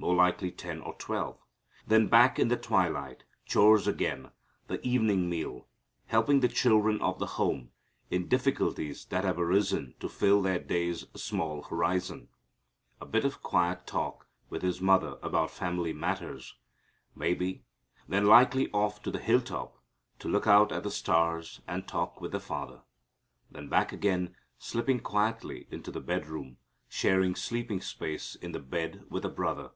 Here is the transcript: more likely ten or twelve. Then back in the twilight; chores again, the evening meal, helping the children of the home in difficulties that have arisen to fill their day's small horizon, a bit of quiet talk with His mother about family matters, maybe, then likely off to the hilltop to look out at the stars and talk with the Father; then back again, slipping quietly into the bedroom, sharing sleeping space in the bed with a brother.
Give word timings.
more 0.00 0.14
likely 0.14 0.50
ten 0.50 0.80
or 0.80 0.94
twelve. 0.94 1.36
Then 1.86 2.06
back 2.06 2.38
in 2.38 2.48
the 2.48 2.56
twilight; 2.56 3.24
chores 3.44 3.86
again, 3.86 4.30
the 4.66 4.84
evening 4.84 5.28
meal, 5.28 5.68
helping 6.06 6.40
the 6.40 6.48
children 6.48 7.00
of 7.02 7.18
the 7.18 7.26
home 7.36 7.70
in 8.10 8.26
difficulties 8.26 9.04
that 9.06 9.24
have 9.24 9.38
arisen 9.38 9.94
to 10.00 10.08
fill 10.08 10.40
their 10.40 10.58
day's 10.58 11.04
small 11.14 11.64
horizon, 11.64 12.28
a 12.98 13.04
bit 13.04 13.26
of 13.26 13.42
quiet 13.42 13.86
talk 13.86 14.26
with 14.48 14.62
His 14.62 14.80
mother 14.80 15.18
about 15.22 15.50
family 15.50 15.92
matters, 15.92 16.54
maybe, 17.14 17.62
then 18.08 18.24
likely 18.24 18.70
off 18.72 19.02
to 19.02 19.10
the 19.10 19.20
hilltop 19.20 19.76
to 20.20 20.28
look 20.28 20.46
out 20.46 20.72
at 20.72 20.82
the 20.82 20.90
stars 20.90 21.60
and 21.68 21.86
talk 21.86 22.22
with 22.22 22.32
the 22.32 22.40
Father; 22.40 22.80
then 23.50 23.68
back 23.68 23.92
again, 23.92 24.34
slipping 24.56 25.00
quietly 25.00 25.68
into 25.70 25.90
the 25.90 26.00
bedroom, 26.00 26.56
sharing 26.88 27.34
sleeping 27.36 27.82
space 27.82 28.34
in 28.34 28.52
the 28.52 28.58
bed 28.60 29.04
with 29.10 29.26
a 29.26 29.28
brother. 29.28 29.72